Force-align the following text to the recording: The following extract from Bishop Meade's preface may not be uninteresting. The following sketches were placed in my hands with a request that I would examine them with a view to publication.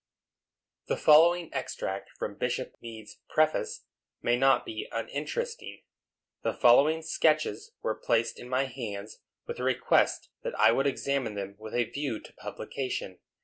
The 0.87 0.97
following 0.97 1.53
extract 1.53 2.09
from 2.17 2.33
Bishop 2.39 2.73
Meade's 2.81 3.19
preface 3.29 3.85
may 4.19 4.35
not 4.35 4.65
be 4.65 4.87
uninteresting. 4.91 5.83
The 6.41 6.55
following 6.55 7.03
sketches 7.03 7.73
were 7.83 7.93
placed 7.93 8.39
in 8.39 8.49
my 8.49 8.63
hands 8.63 9.19
with 9.45 9.59
a 9.59 9.63
request 9.63 10.29
that 10.41 10.59
I 10.59 10.71
would 10.71 10.87
examine 10.87 11.35
them 11.35 11.55
with 11.59 11.75
a 11.75 11.83
view 11.83 12.19
to 12.19 12.33
publication. 12.33 13.19